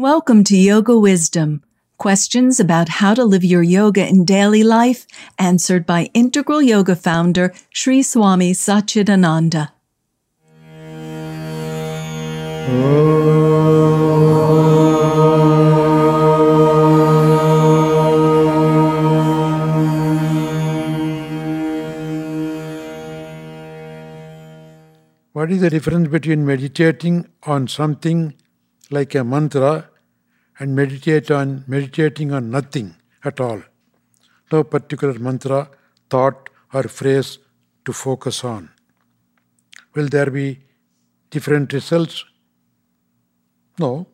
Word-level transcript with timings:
Welcome 0.00 0.44
to 0.44 0.56
Yoga 0.56 0.98
Wisdom. 0.98 1.62
Questions 1.98 2.58
about 2.58 2.88
how 2.88 3.12
to 3.12 3.22
live 3.22 3.44
your 3.44 3.62
yoga 3.62 4.08
in 4.08 4.24
daily 4.24 4.62
life 4.64 5.06
answered 5.38 5.84
by 5.84 6.08
Integral 6.14 6.62
Yoga 6.62 6.96
founder 6.96 7.52
Sri 7.68 8.02
Swami 8.02 8.52
Satchidananda. 8.54 9.72
What 25.34 25.52
is 25.52 25.60
the 25.60 25.68
difference 25.68 26.08
between 26.08 26.46
meditating 26.46 27.28
on 27.42 27.68
something 27.68 28.32
like 28.90 29.14
a 29.14 29.22
mantra 29.22 29.89
and 30.60 30.76
meditate 30.76 31.30
on 31.30 31.64
meditating 31.66 32.32
on 32.32 32.50
nothing 32.50 32.94
at 33.24 33.40
all? 33.40 33.62
No 34.52 34.62
particular 34.62 35.18
mantra, 35.18 35.68
thought, 36.10 36.50
or 36.72 36.82
phrase 36.84 37.38
to 37.84 37.92
focus 37.92 38.44
on. 38.44 38.70
Will 39.94 40.08
there 40.08 40.30
be 40.30 40.60
different 41.30 41.72
results? 41.72 42.24
No. 43.78 44.06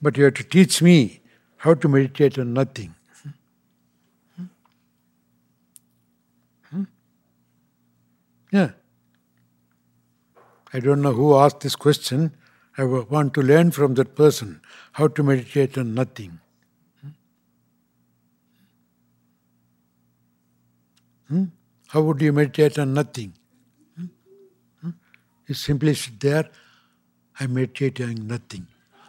But 0.00 0.16
you 0.16 0.24
have 0.24 0.34
to 0.34 0.44
teach 0.44 0.80
me 0.80 1.20
how 1.56 1.74
to 1.74 1.88
meditate 1.88 2.38
on 2.38 2.52
nothing. 2.52 2.94
Hmm? 3.22 3.30
Hmm? 4.36 4.44
Hmm? 6.70 6.84
Yeah. 8.52 8.70
I 10.72 10.80
don't 10.80 11.00
know 11.02 11.12
who 11.12 11.36
asked 11.36 11.60
this 11.60 11.76
question. 11.76 12.32
I 12.76 12.84
want 12.84 13.34
to 13.34 13.42
learn 13.42 13.70
from 13.70 13.94
that 13.94 14.14
person 14.14 14.60
how 14.92 15.08
to 15.08 15.22
meditate 15.22 15.76
on 15.78 15.94
nothing. 15.94 16.38
Hmm? 21.28 21.44
How 21.88 22.02
would 22.02 22.20
you 22.22 22.32
meditate 22.32 22.78
on 22.78 22.94
nothing? 22.94 23.32
Hmm? 23.96 24.90
You 25.46 25.54
simply 25.54 25.94
sit 25.94 26.20
there, 26.20 26.48
I'm 27.40 27.54
meditating 27.54 28.08
on 28.08 28.26
nothing. 28.26 28.66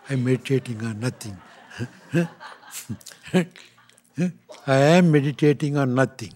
I'm 0.09 0.23
meditating 0.23 0.83
on 0.83 0.99
nothing. 0.99 1.37
I 4.67 4.75
am 4.75 5.11
meditating 5.11 5.77
on 5.77 5.93
nothing. 5.95 6.33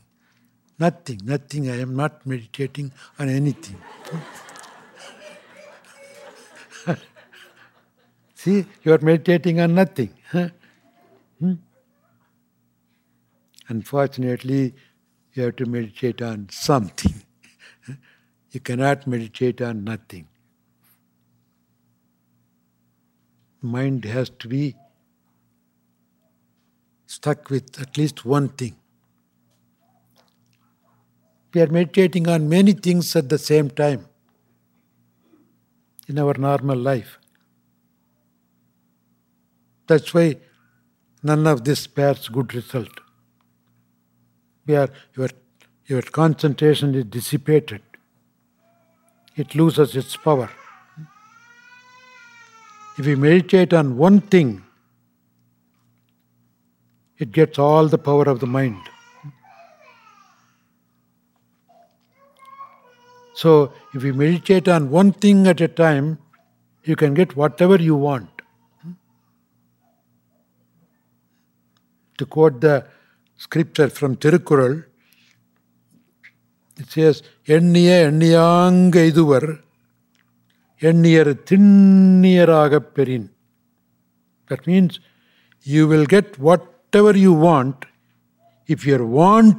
Nothing, 0.80 1.22
nothing. 1.24 1.70
I 1.70 1.80
am 1.80 1.96
not 1.96 2.26
meditating 2.26 2.92
on 3.20 3.30
anything. 3.30 3.78
See, 8.44 8.66
you 8.84 8.92
are 8.92 9.00
meditating 9.00 9.62
on 9.62 9.74
nothing. 9.74 10.10
Hmm? 11.40 11.54
Unfortunately, 13.70 14.76
you 15.32 15.44
have 15.44 15.56
to 15.56 15.66
meditate 15.66 16.22
on 16.22 16.50
something. 16.52 17.24
you 18.52 18.60
cannot 18.60 19.08
meditate 19.08 19.62
on 19.62 19.86
nothing. 19.86 20.28
Mind 23.62 24.04
has 24.04 24.30
to 24.30 24.50
be 24.50 24.76
stuck 27.08 27.50
with 27.50 27.82
at 27.82 27.98
least 27.98 28.26
one 28.26 28.50
thing. 28.50 28.76
We 31.54 31.62
are 31.62 31.68
meditating 31.68 32.28
on 32.28 32.50
many 32.50 32.74
things 32.74 33.16
at 33.16 33.30
the 33.30 33.38
same 33.38 33.70
time 33.70 34.06
in 36.10 36.20
our 36.20 36.34
normal 36.34 36.78
life. 36.78 37.20
That's 39.88 40.14
why 40.14 40.38
none 41.22 41.46
of 41.48 41.64
this 41.64 41.88
bears 41.88 42.28
good 42.30 42.54
result. 42.54 43.00
Your, 44.66 44.90
your 45.88 46.02
concentration 46.02 46.96
is 46.96 47.06
dissipated, 47.06 47.82
it 49.36 49.56
loses 49.56 49.96
its 49.96 50.16
power. 50.16 50.50
If 52.98 53.08
we 53.08 53.16
meditate 53.16 53.74
on 53.74 53.98
one 53.98 54.22
thing, 54.22 54.64
it 57.18 57.32
gets 57.32 57.58
all 57.58 57.88
the 57.88 57.98
power 57.98 58.26
of 58.26 58.40
the 58.40 58.46
mind. 58.46 58.82
So, 63.34 63.74
if 63.94 64.04
you 64.04 64.14
meditate 64.14 64.68
on 64.68 64.92
one 64.92 65.12
thing 65.12 65.48
at 65.48 65.60
a 65.60 65.68
time, 65.68 66.20
you 66.84 66.96
can 66.96 67.16
get 67.16 67.36
whatever 67.36 67.78
you 67.78 67.96
want. 67.96 68.33
To 72.23 72.27
quote 72.27 72.61
the 72.61 72.87
scripture 73.37 73.89
from 73.89 74.17
Tirukkural, 74.17 74.85
it 76.77 76.89
says, 76.97 77.23
எண்ணிய 77.45 77.91
எண்ணியாங்க 78.11 78.97
இதுவர் 79.13 79.49
எண்ணியர் 80.81 81.31
திண்ணியராகப் 81.51 82.91
பெறின் 82.95 83.29
That 84.51 84.67
means 84.67 84.93
you 85.73 85.87
will 85.89 86.07
get 86.07 86.39
whatever 86.39 87.13
you 87.25 87.33
want 87.49 87.85
if 88.67 88.87
your 88.87 89.05
want 89.05 89.59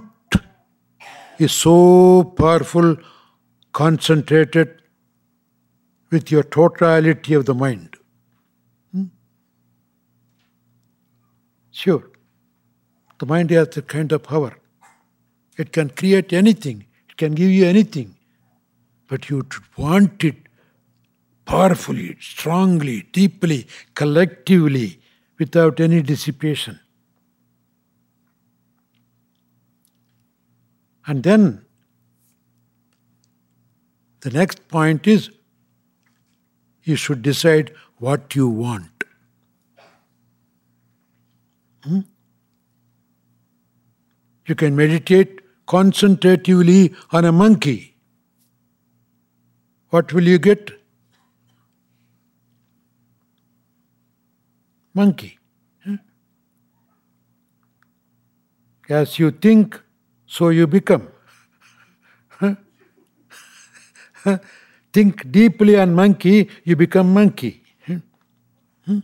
is 1.38 1.52
so 1.52 2.24
powerful 2.24 2.96
concentrated 3.72 4.70
with 6.12 6.32
your 6.32 6.44
totality 6.44 7.34
of 7.34 7.46
the 7.46 7.54
mind. 7.54 7.98
Hmm? 8.92 9.06
Sure, 11.72 12.04
the 13.19 13.27
mind 13.27 13.51
has 13.51 13.69
that 13.71 13.89
kind 13.89 14.13
of 14.13 14.23
power. 14.23 14.57
It 15.57 15.73
can 15.73 15.91
create 15.91 16.33
anything, 16.33 16.87
it 17.09 17.17
can 17.17 17.35
give 17.35 17.51
you 17.51 17.65
anything, 17.65 18.17
but 19.09 19.31
you 19.31 19.47
want 19.77 20.25
it 20.25 20.37
powerfully, 21.45 22.17
strongly, 22.21 23.03
deeply, 23.13 23.67
collectively, 23.95 25.01
without 25.39 25.81
any 25.81 26.03
dissipation. 26.03 26.81
And 31.07 31.23
then 31.23 31.65
the 34.21 34.31
next 34.31 34.69
point 34.69 35.07
is 35.07 35.31
you 36.83 36.97
should 36.97 37.23
decide 37.23 37.73
what 37.99 38.35
you 38.35 38.49
want. 38.49 39.05
Hmm? 41.85 42.01
You 44.47 44.55
can 44.55 44.77
meditate 44.77 45.41
concentratively 45.67 46.95
on 47.13 47.25
a 47.25 47.33
monkey. 47.33 47.97
What 49.91 50.13
will 50.13 50.29
you 50.29 50.39
get? 50.39 50.71
Monkey. 54.93 55.39
Hmm? 55.85 55.95
As 58.89 59.19
you 59.19 59.31
think, 59.31 59.81
so 60.27 60.51
you 60.51 60.67
become. 60.67 61.09
Think 64.93 65.31
deeply 65.33 65.77
on 65.77 65.95
monkey, 65.95 66.49
you 66.63 66.77
become 66.77 67.13
monkey. 67.13 67.63
Hmm? 67.87 68.99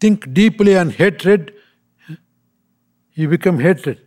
Think 0.00 0.32
deeply 0.32 0.76
on 0.78 0.90
hatred, 0.90 1.52
you 3.20 3.28
become 3.28 3.58
hatred. 3.58 4.00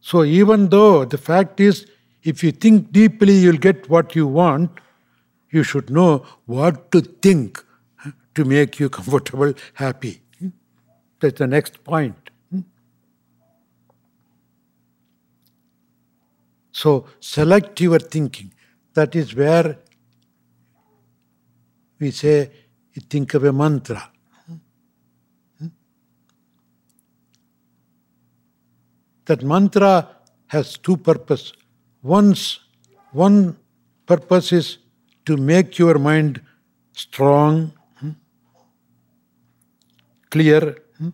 So, 0.00 0.22
even 0.22 0.68
though 0.68 1.04
the 1.04 1.18
fact 1.18 1.58
is, 1.58 1.86
if 2.22 2.44
you 2.44 2.52
think 2.52 2.92
deeply, 2.92 3.32
you'll 3.32 3.56
get 3.56 3.90
what 3.90 4.14
you 4.14 4.28
want, 4.28 4.70
you 5.50 5.64
should 5.64 5.90
know 5.90 6.24
what 6.44 6.92
to 6.92 7.00
think 7.00 7.64
to 8.36 8.44
make 8.44 8.78
you 8.78 8.88
comfortable, 8.98 9.52
happy. 9.74 10.22
That's 11.18 11.38
the 11.38 11.48
next 11.48 11.82
point. 11.82 12.30
So, 16.70 17.06
select 17.18 17.80
your 17.80 17.98
thinking. 17.98 18.52
That 18.94 19.16
is 19.16 19.34
where 19.34 19.78
we 21.98 22.12
say, 22.12 22.50
think 23.10 23.34
of 23.34 23.42
a 23.42 23.52
mantra. 23.52 24.10
That 29.26 29.42
mantra 29.42 30.08
has 30.46 30.78
two 30.78 30.96
purposes. 30.96 31.52
Once, 32.02 32.60
one 33.12 33.56
purpose 34.06 34.52
is 34.52 34.78
to 35.24 35.36
make 35.36 35.78
your 35.78 35.98
mind 35.98 36.40
strong, 36.92 37.72
hmm, 37.98 38.10
clear, 40.30 40.78
hmm, 40.98 41.08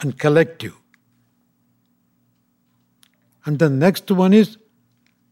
and 0.00 0.18
collective. 0.18 0.74
And 3.44 3.58
the 3.58 3.70
next 3.70 4.10
one 4.10 4.32
is 4.32 4.58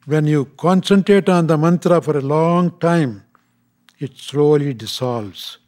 when 0.06 0.26
you 0.26 0.44
concentrate 0.56 1.28
on 1.28 1.46
the 1.46 1.58
mantra 1.58 2.00
for 2.00 2.16
a 2.16 2.20
long 2.20 2.78
time, 2.78 3.24
it 3.98 4.16
slowly 4.16 4.74
dissolves. 4.74 5.58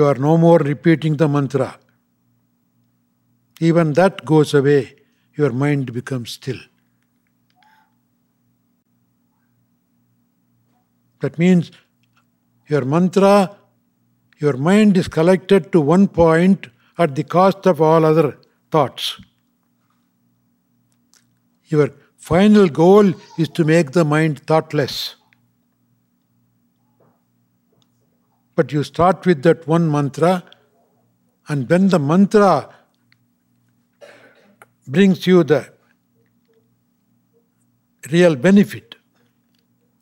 You 0.00 0.06
are 0.06 0.14
no 0.14 0.38
more 0.38 0.56
repeating 0.56 1.16
the 1.18 1.28
mantra. 1.28 1.78
Even 3.60 3.92
that 3.92 4.24
goes 4.24 4.54
away, 4.54 4.96
your 5.34 5.52
mind 5.52 5.92
becomes 5.92 6.30
still. 6.30 6.56
That 11.20 11.38
means 11.38 11.70
your 12.66 12.86
mantra, 12.86 13.54
your 14.38 14.56
mind 14.56 14.96
is 14.96 15.06
collected 15.06 15.70
to 15.72 15.82
one 15.82 16.08
point 16.08 16.68
at 16.96 17.14
the 17.14 17.24
cost 17.24 17.66
of 17.66 17.82
all 17.82 18.06
other 18.06 18.38
thoughts. 18.70 19.20
Your 21.66 21.90
final 22.16 22.70
goal 22.70 23.12
is 23.36 23.50
to 23.50 23.64
make 23.64 23.90
the 23.92 24.06
mind 24.06 24.46
thoughtless. 24.46 25.16
But 28.60 28.72
you 28.72 28.82
start 28.84 29.24
with 29.24 29.42
that 29.44 29.66
one 29.66 29.90
mantra, 29.90 30.44
and 31.48 31.66
when 31.66 31.88
the 31.88 31.98
mantra 31.98 32.68
brings 34.86 35.26
you 35.26 35.44
the 35.44 35.72
real 38.12 38.36
benefit, 38.36 38.96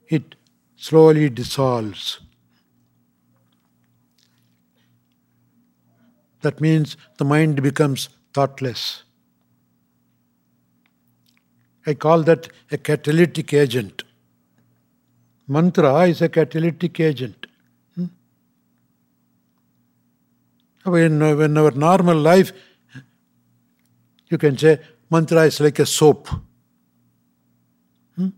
it 0.08 0.34
slowly 0.74 1.30
dissolves. 1.30 2.18
That 6.40 6.60
means 6.60 6.96
the 7.18 7.24
mind 7.24 7.62
becomes 7.62 8.08
thoughtless. 8.34 9.04
I 11.86 11.94
call 11.94 12.24
that 12.24 12.48
a 12.72 12.76
catalytic 12.76 13.54
agent. 13.54 14.02
Mantra 15.46 16.08
is 16.08 16.20
a 16.22 16.28
catalytic 16.28 16.98
agent. 16.98 17.46
Hmm? 17.94 18.06
In, 20.94 21.22
in 21.22 21.56
our 21.58 21.70
normal 21.70 22.16
life, 22.16 22.52
you 24.28 24.38
can 24.38 24.56
say 24.56 24.80
mantra 25.10 25.42
is 25.42 25.60
like 25.60 25.78
a 25.78 25.86
soap. 25.86 26.28
Hmm? 28.16 28.28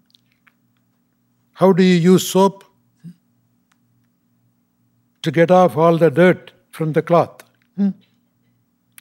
How 1.52 1.72
do 1.72 1.82
you 1.82 1.96
use 1.96 2.28
soap? 2.28 2.64
To 5.22 5.30
get 5.30 5.50
off 5.50 5.76
all 5.76 5.98
the 5.98 6.10
dirt 6.10 6.52
from 6.70 6.92
the 6.92 7.02
cloth. 7.02 7.42
Hmm? 7.76 7.90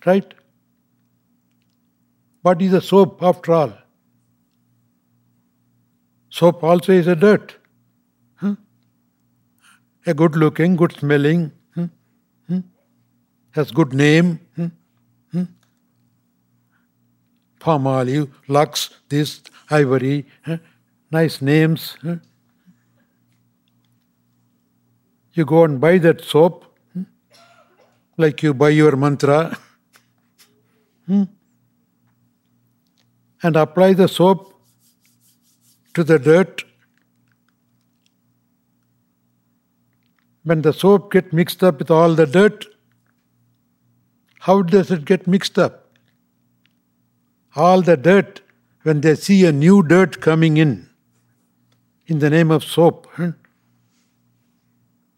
Right? 0.05 0.33
What 2.41 2.61
is 2.61 2.73
a 2.73 2.81
soap 2.81 3.23
after 3.23 3.53
all? 3.53 3.73
Soap 6.29 6.63
also 6.63 6.91
is 6.91 7.07
a 7.07 7.15
dirt. 7.15 7.55
Huh? 8.35 8.55
A 10.05 10.13
good 10.13 10.35
looking, 10.35 10.75
good 10.75 10.93
smelling, 10.93 11.39
hmm? 11.39 11.47
Hmm? 11.47 11.58
Has 13.51 13.71
good 13.71 13.93
name. 13.93 14.39
Hmm? 14.55 14.67
Hmm? 15.31 15.43
Palmolive, 17.59 18.31
Lux, 18.47 18.89
this, 19.09 19.41
Ivory, 19.69 20.25
nice 21.11 21.41
names. 21.41 21.97
You 25.33 25.45
go 25.45 25.63
and 25.63 25.79
buy 25.79 25.97
that 25.99 26.23
soap, 26.23 26.65
hmm? 26.93 27.03
like 28.17 28.41
you 28.43 28.53
buy 28.53 28.69
your 28.69 28.95
mantra. 28.95 29.57
Hmm? 31.07 31.23
and 33.41 33.55
apply 33.55 33.93
the 33.93 34.07
soap 34.07 34.53
to 35.93 36.03
the 36.03 36.19
dirt. 36.19 36.63
When 40.43 40.61
the 40.61 40.73
soap 40.73 41.11
gets 41.11 41.31
mixed 41.31 41.63
up 41.63 41.79
with 41.79 41.91
all 41.91 42.15
the 42.15 42.25
dirt, 42.25 42.65
how 44.39 44.61
does 44.61 44.89
it 44.89 45.05
get 45.05 45.27
mixed 45.27 45.59
up? 45.59 45.87
All 47.55 47.81
the 47.81 47.97
dirt, 47.97 48.41
when 48.83 49.01
they 49.01 49.15
see 49.15 49.45
a 49.45 49.51
new 49.51 49.83
dirt 49.83 50.21
coming 50.21 50.57
in, 50.57 50.89
in 52.07 52.19
the 52.19 52.29
name 52.29 52.49
of 52.49 52.63
soap, 52.63 53.07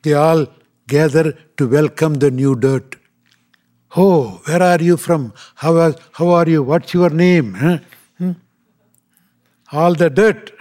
they 0.02 0.14
all 0.14 0.48
gather 0.88 1.34
to 1.58 1.68
welcome 1.68 2.16
the 2.16 2.32
new 2.32 2.56
dirt. 2.56 2.96
Oh, 3.96 4.42
where 4.46 4.64
are 4.64 4.82
you 4.82 4.98
from? 4.98 5.34
How 5.56 5.78
are, 5.78 5.96
how 6.14 6.30
are 6.30 6.50
you? 6.50 6.64
What's 6.64 6.94
your 6.94 7.10
name? 7.10 7.54
Hmm? 8.18 8.32
All 9.72 9.94
the 9.94 10.10
dirt 10.10 10.52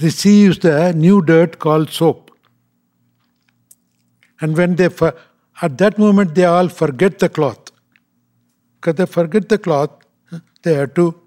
receives 0.00 0.58
the 0.60 0.92
new 0.92 1.20
dirt 1.22 1.58
called 1.58 1.90
soap. 1.90 2.29
And 4.40 4.56
when 4.56 4.76
they, 4.76 4.88
at 5.62 5.78
that 5.78 5.98
moment, 5.98 6.34
they 6.34 6.44
all 6.44 6.68
forget 6.68 7.18
the 7.18 7.28
cloth. 7.28 7.70
Because 8.76 8.94
they 8.94 9.06
forget 9.06 9.48
the 9.48 9.58
cloth, 9.58 9.90
they 10.62 10.74
have 10.74 10.94
to 10.94 11.20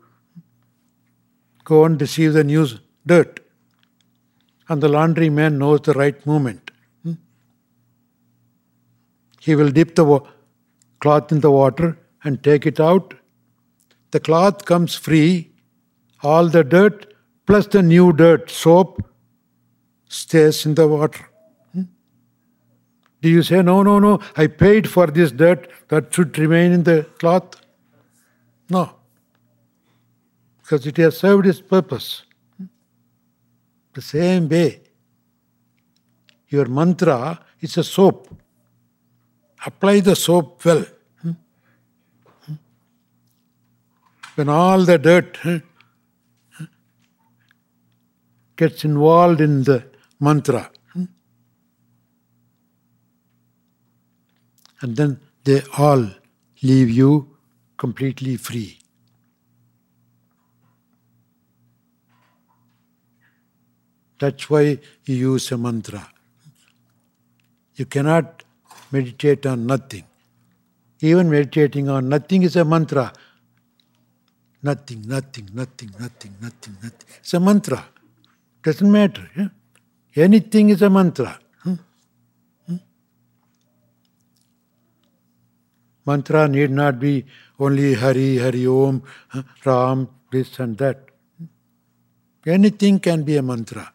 go 1.64 1.86
and 1.86 2.00
receive 2.02 2.34
the 2.34 2.44
new 2.44 2.68
dirt. 3.06 3.40
And 4.70 4.82
the 4.82 4.88
laundry 4.88 5.30
man 5.30 5.58
knows 5.58 5.82
the 5.82 5.94
right 5.94 6.26
moment. 6.26 6.72
He 9.40 9.56
will 9.56 9.70
dip 9.72 9.96
the 9.96 10.22
cloth 11.00 11.32
in 11.32 11.42
the 11.42 11.52
water 11.52 12.00
and 12.24 12.42
take 12.42 12.66
it 12.66 12.80
out. 12.80 13.14
The 14.12 14.20
cloth 14.20 14.66
comes 14.66 14.96
free, 14.96 15.52
all 16.22 16.48
the 16.48 16.64
dirt 16.64 17.14
plus 17.46 17.68
the 17.68 17.82
new 17.84 18.14
dirt, 18.14 18.50
soap, 18.50 19.04
stays 20.08 20.66
in 20.66 20.76
the 20.76 20.88
water. 20.88 21.28
Do 23.24 23.30
you 23.30 23.42
say, 23.42 23.62
no, 23.62 23.84
no, 23.84 24.00
no, 24.00 24.20
I 24.36 24.48
paid 24.48 24.90
for 24.90 25.08
this 25.08 25.32
dirt, 25.32 25.70
that 25.88 26.14
should 26.14 26.38
remain 26.38 26.74
in 26.74 26.84
the 26.84 27.08
cloth? 27.20 27.56
No. 28.70 28.96
Because 30.62 30.86
it 30.86 30.98
has 30.98 31.20
served 31.20 31.48
its 31.48 31.62
purpose. 31.62 32.24
The 33.94 34.02
same 34.02 34.50
way, 34.50 34.82
your 36.50 36.66
mantra 36.66 37.40
is 37.62 37.78
a 37.78 37.84
soap. 37.86 38.28
Apply 39.66 40.02
the 40.02 40.18
soap 40.18 40.66
well. 40.66 40.86
when 44.36 44.50
all 44.50 44.84
the 44.84 44.98
dirt 44.98 45.40
gets 48.58 48.84
involved 48.84 49.40
in 49.40 49.64
the 49.64 49.86
mantra. 50.20 50.70
And 54.84 54.96
then 54.96 55.20
they 55.44 55.64
all 55.78 56.08
leave 56.62 56.92
you 56.92 57.36
completely 57.78 58.36
free. 58.36 58.78
That's 64.20 64.50
why 64.50 64.80
you 65.06 65.16
use 65.16 65.52
a 65.52 65.58
mantra. 65.58 66.08
You 67.76 67.86
cannot 67.86 68.44
meditate 68.92 69.46
on 69.46 69.66
nothing. 69.66 70.04
Even 71.02 71.30
meditating 71.30 71.90
on 71.90 72.08
nothing 72.08 72.44
is 72.44 72.56
a 72.56 72.64
mantra. 72.64 73.12
Nothing, 74.62 75.02
nothing, 75.08 75.50
nothing, 75.54 75.92
nothing, 76.00 76.36
nothing, 76.42 76.78
nothing. 76.82 77.08
It's 77.20 77.34
a 77.34 77.40
mantra. 77.40 77.86
Doesn't 78.64 78.90
matter. 78.90 79.30
Yeah? 79.36 79.50
Anything 80.16 80.70
is 80.70 80.82
a 80.82 80.90
mantra. 80.90 81.38
Hmm? 81.64 81.74
Hmm? 82.68 82.76
Mantra 86.06 86.48
need 86.48 86.72
not 86.72 87.00
be 87.00 87.26
only 87.60 87.94
Hari, 87.94 88.38
Hari 88.38 88.68
Om, 88.68 89.04
Ram, 89.66 90.10
this 90.32 90.60
and 90.60 90.78
that. 90.78 91.00
Anything 92.46 93.00
can 93.00 93.24
be 93.24 93.38
a 93.38 93.42
mantra. 93.42 93.92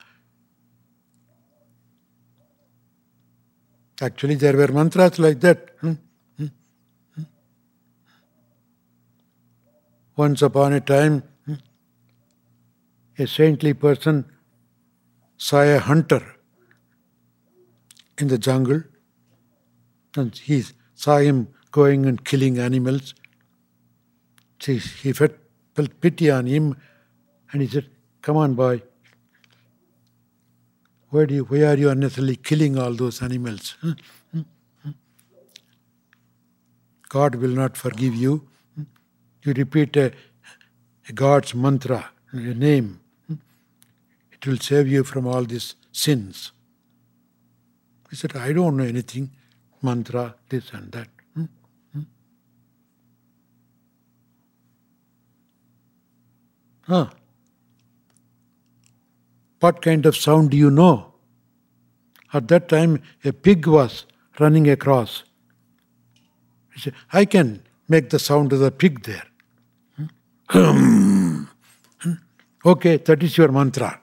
Actually, 4.00 4.36
there 4.36 4.56
were 4.56 4.68
mantras 4.68 5.18
like 5.18 5.40
that. 5.40 5.70
Hmm? 5.80 5.92
hmm? 6.36 6.46
hmm? 7.14 7.22
Once 10.16 10.40
upon 10.40 10.72
a 10.72 10.80
time, 10.80 11.22
hmm, 11.44 11.54
a 13.18 13.26
saintly 13.26 13.74
person 13.74 14.24
saw 15.36 15.62
a 15.62 15.78
hunter 15.78 16.36
in 18.18 18.28
the 18.28 18.38
jungle 18.38 18.82
and 20.16 20.36
he 20.36 20.64
saw 20.94 21.18
him 21.18 21.48
going 21.80 22.06
and 22.10 22.24
killing 22.24 22.58
animals. 22.58 23.14
he 24.66 25.12
felt, 25.12 25.32
felt 25.74 26.00
pity 26.00 26.30
on 26.30 26.46
him 26.46 26.76
and 27.52 27.62
he 27.62 27.68
said, 27.68 27.88
Come 28.22 28.36
on, 28.36 28.54
boy. 28.54 28.82
Why, 31.10 31.24
do 31.24 31.34
you, 31.34 31.44
why 31.44 31.62
are 31.62 31.76
you 31.76 31.88
unnecessarily 31.88 32.36
killing 32.36 32.78
all 32.78 32.92
those 32.92 33.22
animals? 33.22 33.76
Hmm? 33.80 33.92
Hmm? 34.32 34.40
Hmm? 34.82 34.90
God 37.08 37.36
will 37.36 37.56
not 37.62 37.76
forgive 37.76 38.14
you. 38.14 38.46
You 39.42 39.52
repeat 39.54 39.96
a, 39.96 40.12
a 41.08 41.12
God's 41.12 41.54
mantra, 41.54 42.10
a 42.32 42.36
name. 42.36 43.00
It 44.40 44.46
will 44.46 44.58
save 44.58 44.86
you 44.86 45.02
from 45.04 45.26
all 45.26 45.44
these 45.44 45.74
sins. 45.90 46.52
He 48.10 48.16
said, 48.16 48.36
I 48.36 48.52
don't 48.52 48.76
know 48.76 48.84
anything, 48.84 49.30
mantra, 49.82 50.34
this 50.48 50.70
and 50.72 50.92
that. 50.92 51.08
Hmm? 51.34 51.44
Hmm? 51.92 52.02
Huh. 56.88 57.08
What 59.60 59.82
kind 59.82 60.06
of 60.06 60.16
sound 60.16 60.50
do 60.50 60.56
you 60.56 60.70
know? 60.70 61.12
At 62.32 62.48
that 62.48 62.68
time, 62.68 63.02
a 63.24 63.32
pig 63.32 63.66
was 63.66 64.06
running 64.40 64.68
across. 64.70 65.24
He 66.74 66.80
said, 66.80 66.94
I 67.12 67.24
can 67.24 67.62
make 67.88 68.10
the 68.10 68.18
sound 68.18 68.52
of 68.52 68.60
the 68.60 68.70
pig 68.70 69.02
there. 69.02 69.26
Hmm? 70.48 71.42
okay, 72.64 72.96
that 72.96 73.22
is 73.22 73.36
your 73.36 73.52
mantra. 73.52 74.00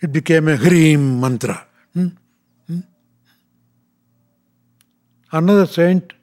It 0.00 0.12
became 0.12 0.48
a 0.48 0.56
Hrim 0.56 1.20
mantra. 1.20 1.66
Hmm? 1.92 2.08
Hmm? 2.66 2.80
Another 5.30 5.66
saint 5.66 6.14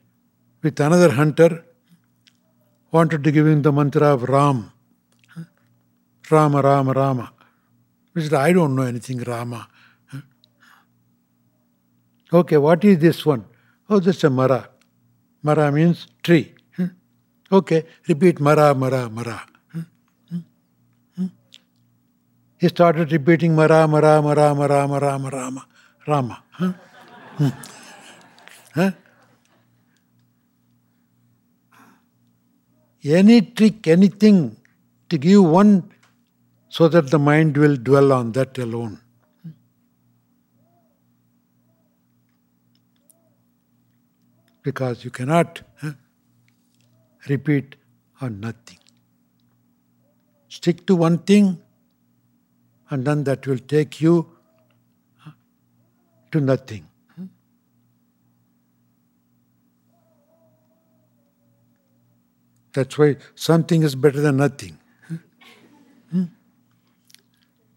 with 0.68 0.80
another 0.86 1.10
hunter 1.18 1.64
wanted 2.92 3.24
to 3.24 3.30
give 3.36 3.46
him 3.46 3.62
the 3.62 3.72
mantra 3.72 4.08
of 4.16 4.24
Ram. 4.34 4.70
Rama, 6.30 6.60
Rama, 6.60 6.92
Rama. 6.92 7.32
He 8.14 8.20
said, 8.22 8.34
I 8.34 8.52
don't 8.52 8.76
know 8.76 8.82
anything, 8.82 9.18
Rama. 9.20 9.66
Okay, 12.30 12.58
what 12.58 12.84
is 12.84 12.98
this 12.98 13.24
one? 13.24 13.44
Oh, 13.88 13.98
this 13.98 14.18
is 14.18 14.24
a 14.24 14.30
Mara. 14.30 14.68
Mara 15.42 15.72
means 15.72 16.06
tree. 16.22 16.54
Okay, 17.50 17.84
repeat 18.06 18.40
Mara, 18.40 18.74
Mara, 18.74 19.08
Mara. 19.08 19.40
He 22.60 22.68
started 22.68 23.10
repeating 23.10 23.56
Mara, 23.56 23.88
Mara, 23.88 24.20
Mara, 24.20 24.54
Mara, 24.54 24.86
Mara, 24.86 25.18
Rama, 25.18 25.66
Rama. 26.06 26.42
Huh? 26.50 26.72
huh? 28.74 28.90
Any 33.04 33.42
trick, 33.42 33.86
anything 33.86 34.56
to 35.08 35.18
give 35.18 35.44
one 35.44 35.90
so 36.68 36.88
that 36.88 37.10
the 37.10 37.18
mind 37.18 37.56
will 37.56 37.76
dwell 37.76 38.12
on 38.12 38.32
that 38.32 38.58
alone. 38.58 39.00
Because 44.62 45.04
you 45.04 45.10
cannot 45.10 45.62
huh, 45.80 45.92
repeat 47.28 47.76
on 48.20 48.40
nothing. 48.40 48.78
Stick 50.48 50.86
to 50.86 50.96
one 50.96 51.18
thing 51.18 51.62
and 52.90 53.04
then 53.04 53.24
that 53.24 53.46
will 53.46 53.58
take 53.58 54.00
you 54.00 54.28
to 56.32 56.40
nothing. 56.40 56.87
That's 62.78 62.96
why 62.96 63.16
something 63.34 63.82
is 63.82 63.96
better 63.96 64.20
than 64.20 64.36
nothing. 64.36 64.78
Hmm? 66.12 66.26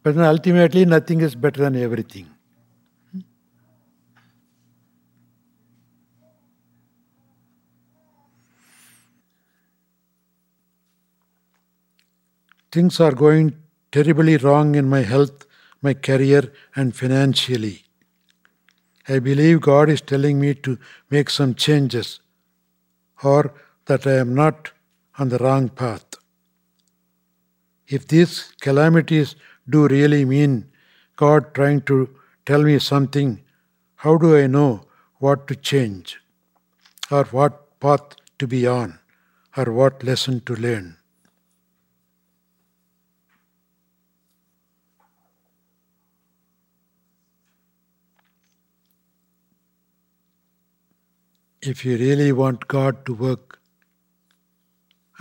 But 0.03 0.15
ultimately, 0.15 0.85
nothing 0.85 1.21
is 1.21 1.33
better 1.33 1.59
than 1.61 1.75
everything. 1.75 2.27
Things 12.71 12.99
are 12.99 13.11
going 13.11 13.55
terribly 13.91 14.37
wrong 14.37 14.75
in 14.75 14.87
my 14.87 15.01
health, 15.01 15.47
my 15.81 15.95
career, 15.95 16.53
and 16.75 16.95
financially. 16.95 17.85
I 19.09 19.17
believe 19.17 19.61
God 19.61 19.89
is 19.89 20.01
telling 20.01 20.39
me 20.39 20.53
to 20.53 20.77
make 21.09 21.31
some 21.31 21.55
changes 21.55 22.19
or 23.23 23.51
that 23.87 24.05
I 24.05 24.17
am 24.17 24.35
not 24.35 24.71
on 25.17 25.29
the 25.29 25.37
wrong 25.37 25.69
path. 25.69 26.05
If 27.87 28.07
these 28.07 28.53
calamities 28.61 29.35
do 29.69 29.87
really 29.87 30.23
mean 30.25 30.71
God 31.15 31.53
trying 31.53 31.81
to 31.81 32.09
tell 32.45 32.63
me 32.63 32.79
something, 32.79 33.41
how 33.95 34.17
do 34.17 34.37
I 34.37 34.47
know 34.47 34.85
what 35.19 35.47
to 35.47 35.55
change, 35.55 36.19
or 37.11 37.25
what 37.25 37.79
path 37.79 38.15
to 38.39 38.47
be 38.47 38.65
on, 38.65 38.99
or 39.55 39.71
what 39.71 40.03
lesson 40.03 40.41
to 40.41 40.55
learn? 40.55 40.97
if 51.61 51.85
you 51.85 51.95
really 51.95 52.31
want 52.31 52.67
God 52.67 53.05
to 53.05 53.13
work 53.13 53.60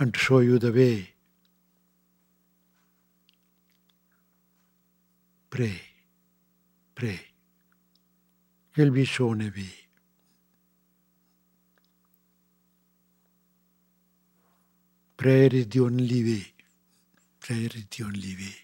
and 0.01 0.17
show 0.17 0.39
you 0.41 0.59
the 0.59 0.73
way, 0.73 1.09
pray, 5.51 5.81
pray. 6.95 7.19
You'll 8.77 8.91
be 8.91 9.05
shown 9.05 9.41
a 9.41 9.51
way. 9.57 9.73
Prayer 15.17 15.49
is 15.53 15.67
the 15.67 15.81
only 15.81 16.23
way. 16.23 16.45
Prayer 17.41 17.69
is 17.81 17.85
the 17.97 18.05
only 18.05 18.35
way. 18.41 18.55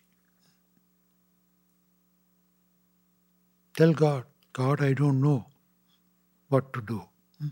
Tell 3.77 3.94
God, 3.94 4.25
God, 4.53 4.82
I 4.84 4.94
don't 4.94 5.22
know 5.22 5.46
what 6.50 6.74
to 6.74 6.82
do. 6.82 7.03
Hmm? 7.39 7.50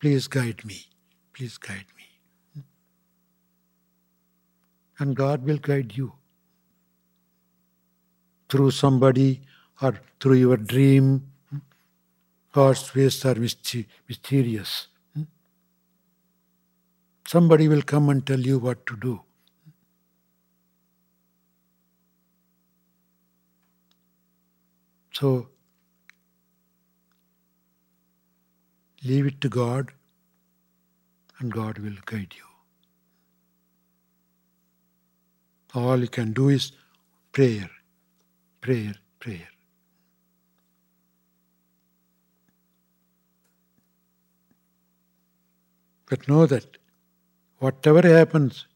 Please 0.00 0.28
guide 0.28 0.64
me. 0.64 0.86
Please 1.34 1.58
guide 1.58 1.86
me. 1.96 1.99
And 5.00 5.16
God 5.16 5.44
will 5.44 5.56
guide 5.56 5.96
you 5.96 6.12
through 8.48 8.70
somebody 8.70 9.42
or 9.82 9.94
through 10.20 10.34
your 10.34 10.56
dream. 10.56 11.26
God's 12.52 12.94
ways 12.94 13.24
are 13.24 13.34
mysterious. 13.34 14.86
Somebody 17.26 17.66
will 17.66 17.82
come 17.82 18.08
and 18.10 18.24
tell 18.24 18.40
you 18.40 18.58
what 18.58 18.86
to 18.86 18.96
do. 18.96 19.20
So, 25.12 25.48
Leave 29.02 29.26
it 29.26 29.40
to 29.40 29.48
God, 29.48 29.92
and 31.38 31.50
God 31.50 31.78
will 31.78 31.96
guide 32.04 32.34
you. 32.36 32.49
All 35.74 36.00
you 36.00 36.08
can 36.08 36.32
do 36.32 36.48
is 36.48 36.72
prayer, 37.32 37.70
prayer, 38.60 38.94
prayer. 39.20 39.48
But 46.08 46.26
know 46.26 46.46
that 46.46 46.76
whatever 47.58 48.02
happens 48.02 48.66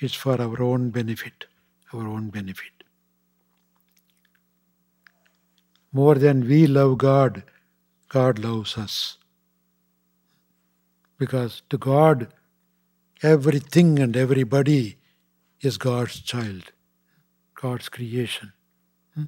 is 0.00 0.12
for 0.12 0.40
our 0.40 0.62
own 0.62 0.90
benefit, 0.90 1.46
our 1.94 2.06
own 2.06 2.28
benefit. 2.28 2.70
More 5.92 6.16
than 6.16 6.46
we 6.46 6.66
love 6.66 6.98
God, 6.98 7.42
God 8.08 8.38
loves 8.38 8.76
us. 8.76 9.16
Because 11.18 11.62
to 11.70 11.78
God, 11.78 12.28
everything 13.22 13.98
and 13.98 14.16
everybody 14.16 14.98
is 15.62 15.78
God's 15.78 16.20
child, 16.20 16.72
God's 17.54 17.88
creation. 17.88 18.52
Hmm? 19.14 19.24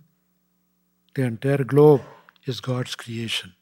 The 1.14 1.22
entire 1.22 1.64
globe 1.64 2.02
is 2.44 2.60
God's 2.60 2.94
creation. 2.96 3.54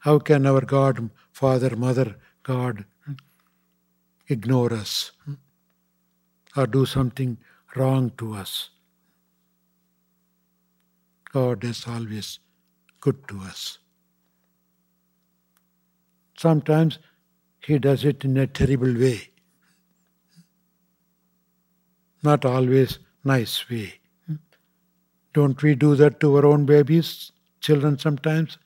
How 0.00 0.18
can 0.18 0.46
our 0.46 0.60
God, 0.60 1.10
Father, 1.32 1.74
Mother, 1.76 2.16
God, 2.42 2.84
hmm, 3.06 3.12
ignore 4.28 4.72
us 4.72 5.12
hmm, 5.24 5.34
or 6.56 6.66
do 6.66 6.84
something 6.84 7.38
wrong 7.76 8.10
to 8.18 8.34
us? 8.34 8.70
God 11.32 11.64
is 11.64 11.86
always 11.86 12.40
good 13.00 13.26
to 13.28 13.38
us. 13.40 13.78
Sometimes 16.36 16.98
he 17.64 17.78
does 17.78 18.04
it 18.04 18.24
in 18.24 18.36
a 18.36 18.46
terrible 18.46 18.92
way. 18.92 19.28
Not 22.22 22.44
always 22.44 22.98
nice 23.24 23.68
way. 23.68 23.94
Don't 25.34 25.62
we 25.62 25.74
do 25.74 25.94
that 25.96 26.20
to 26.20 26.36
our 26.36 26.46
own 26.46 26.66
babies, 26.66 27.32
children 27.60 27.98
sometimes? 27.98 28.58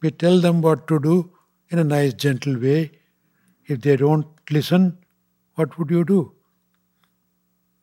We 0.00 0.10
tell 0.10 0.40
them 0.40 0.62
what 0.62 0.86
to 0.88 0.98
do 0.98 1.32
in 1.68 1.78
a 1.78 1.84
nice, 1.84 2.14
gentle 2.14 2.58
way. 2.58 2.92
If 3.66 3.82
they 3.82 3.96
don't 3.96 4.26
listen, 4.50 4.98
what 5.54 5.78
would 5.78 5.90
you 5.90 6.04
do? 6.04 6.32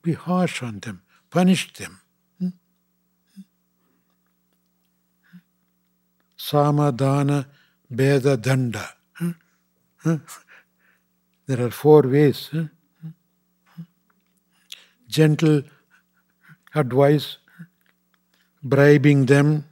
Be 0.01 0.13
harsh 0.13 0.63
on 0.63 0.79
them, 0.79 1.01
punish 1.29 1.73
them. 1.73 2.01
Samadana, 6.37 7.47
Beda, 7.89 8.37
Danda. 8.37 8.89
Hmm? 9.13 9.31
Hmm? 10.03 10.15
There 11.45 11.65
are 11.65 11.71
four 11.71 12.01
ways. 12.01 12.47
Hmm? 12.47 12.65
Gentle 15.07 15.63
advice, 16.75 17.37
bribing 18.63 19.25
them. 19.25 19.65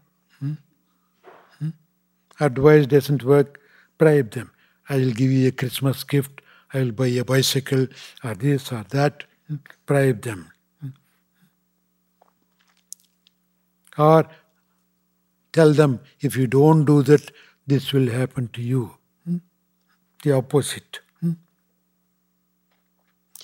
Advice 2.40 2.86
doesn't 2.86 3.24
work, 3.24 3.62
bribe 3.98 4.32
them. 4.32 4.52
I 4.90 4.98
will 4.98 5.12
give 5.12 5.32
you 5.32 5.48
a 5.48 5.52
Christmas 5.52 6.04
gift, 6.04 6.42
I 6.74 6.80
will 6.80 6.92
buy 6.92 7.08
a 7.08 7.24
bicycle, 7.24 7.88
or 8.24 8.36
this 8.36 8.72
or 8.74 8.84
that, 8.90 9.24
bribe 9.86 10.22
them. 10.22 10.52
Or 13.98 14.28
tell 15.54 15.72
them, 15.72 16.02
if 16.20 16.36
you 16.36 16.48
don't 16.48 16.84
do 16.84 17.02
that, 17.04 17.32
this 17.68 17.94
will 17.94 18.10
happen 18.12 18.48
to 18.50 18.62
you. 18.62 18.98
Hmm? 19.26 19.38
The 20.24 20.34
opposite. 20.34 21.00
Hmm? 21.20 21.34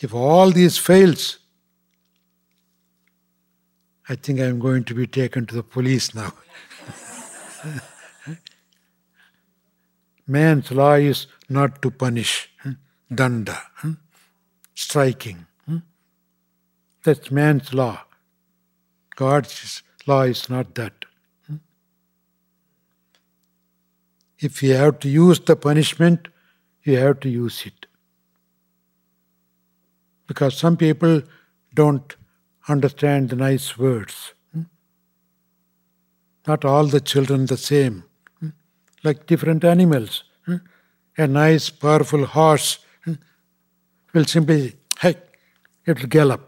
If 0.02 0.14
all 0.14 0.52
these 0.52 0.78
fails, 0.78 1.40
I 4.10 4.16
think 4.16 4.40
I'm 4.40 4.60
going 4.60 4.84
to 4.86 4.94
be 4.94 5.08
taken 5.08 5.46
to 5.48 5.56
the 5.56 5.64
police 5.64 6.14
now. 6.14 6.34
Man's 10.28 10.72
law 10.72 10.94
is 10.94 11.28
not 11.50 11.82
to 11.82 11.92
punish, 11.92 12.50
hmm? 12.64 12.72
danda, 13.12 13.58
striking. 14.76 15.46
That's 17.04 17.32
man's 17.32 17.74
law. 17.74 18.04
God's 19.16 19.82
law 20.06 20.22
is 20.22 20.50
not 20.50 20.76
that. 20.76 21.01
If 24.42 24.64
you 24.64 24.74
have 24.74 25.00
to 25.00 25.10
use 25.10 25.40
the 25.40 25.56
punishment, 25.56 26.28
you 26.84 26.98
have 26.98 27.20
to 27.22 27.30
use 27.30 27.66
it. 27.66 27.86
Because 30.28 30.58
some 30.58 30.78
people 30.78 31.22
don't 31.76 32.16
understand 32.68 33.30
the 33.30 33.36
nice 33.36 33.78
words. 33.78 34.34
Hmm? 34.54 34.64
Not 36.48 36.66
all 36.66 36.86
the 36.86 37.02
children 37.02 37.46
the 37.46 37.58
same, 37.58 38.04
hmm? 38.40 38.50
like 39.04 39.28
different 39.28 39.64
animals. 39.64 40.24
Hmm? 40.46 40.56
A 41.18 41.28
nice, 41.28 41.70
powerful 41.70 42.26
horse 42.26 42.80
will 44.14 44.26
simply, 44.26 44.76
hey, 45.00 45.16
it 45.86 46.00
will 46.00 46.08
gallop. 46.08 46.48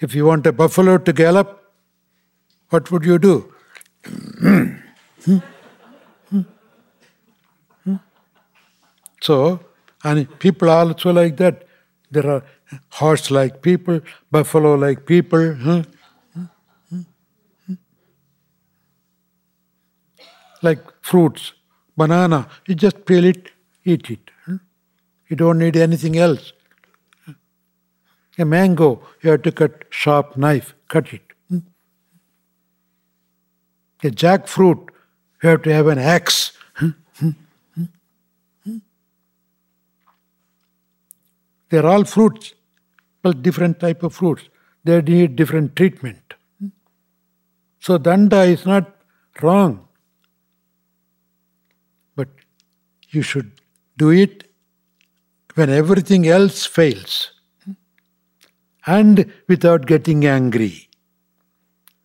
If 0.00 0.16
you 0.16 0.26
want 0.26 0.46
a 0.48 0.52
buffalo 0.52 0.98
to 0.98 1.12
gallop, 1.12 1.62
what 2.70 2.90
would 2.90 3.04
you 3.04 3.18
do? 3.20 3.52
so, 9.22 9.60
and 10.02 10.38
people 10.40 10.68
are 10.68 10.86
also 10.86 11.12
like 11.12 11.36
that. 11.36 11.64
There 12.10 12.28
are 12.28 12.44
horse 12.90 13.30
like 13.30 13.62
people, 13.62 14.00
buffalo 14.30 14.74
like 14.74 15.06
people. 15.06 15.84
Like 20.60 20.80
fruits, 21.00 21.52
banana, 21.96 22.48
you 22.66 22.74
just 22.74 23.04
peel 23.04 23.24
it, 23.24 23.50
eat 23.84 24.10
it. 24.10 24.30
You 25.28 25.36
don't 25.36 25.58
need 25.58 25.76
anything 25.76 26.16
else. 26.18 26.52
A 28.38 28.44
mango, 28.44 29.02
you 29.22 29.30
have 29.30 29.42
to 29.42 29.52
cut 29.52 29.84
sharp 29.90 30.36
knife, 30.36 30.74
cut 30.88 31.12
it. 31.12 31.22
A 34.04 34.10
jackfruit, 34.10 34.88
you 35.42 35.48
have 35.48 35.62
to 35.62 35.72
have 35.72 35.86
an 35.86 35.98
axe. 35.98 36.52
They're 41.72 41.86
all 41.86 42.04
fruits, 42.04 42.52
but 43.22 43.40
different 43.40 43.80
type 43.80 44.02
of 44.02 44.14
fruits. 44.14 44.42
They 44.84 45.00
need 45.00 45.36
different 45.36 45.74
treatment. 45.74 46.34
So 47.80 47.96
danda 47.96 48.46
is 48.46 48.66
not 48.66 48.94
wrong. 49.40 49.88
But 52.14 52.28
you 53.08 53.22
should 53.22 53.52
do 53.96 54.10
it 54.10 54.52
when 55.54 55.70
everything 55.70 56.28
else 56.28 56.66
fails 56.66 57.32
and 58.86 59.32
without 59.48 59.86
getting 59.86 60.26
angry. 60.26 60.90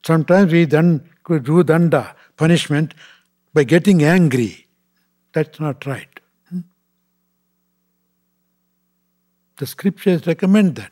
Sometimes 0.06 0.53
we 0.53 0.63
then 0.63 1.10
do 1.27 1.62
danda, 1.65 2.15
punishment, 2.38 2.93
by 3.53 3.65
getting 3.65 4.01
angry. 4.01 4.67
That's 5.34 5.60
not 5.60 5.86
right. 5.86 6.16
The 9.57 9.65
scriptures 9.65 10.27
recommend 10.27 10.75
that. 10.75 10.91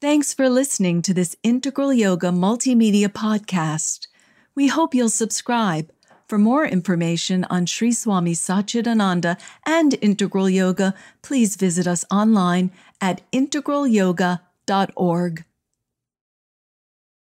Thanks 0.00 0.32
for 0.32 0.48
listening 0.48 1.02
to 1.02 1.12
this 1.12 1.34
Integral 1.42 1.92
Yoga 1.92 2.28
Multimedia 2.28 3.08
Podcast. 3.08 4.06
We 4.54 4.68
hope 4.68 4.94
you'll 4.94 5.08
subscribe. 5.08 5.90
For 6.28 6.38
more 6.38 6.64
information 6.64 7.44
on 7.50 7.66
Sri 7.66 7.90
Swami 7.90 8.34
Satchidananda 8.34 9.36
and 9.66 9.96
Integral 10.00 10.48
Yoga, 10.48 10.94
please 11.22 11.56
visit 11.56 11.88
us 11.88 12.04
online 12.12 12.70
at 13.00 13.28
integralyoga.org. 13.32 15.44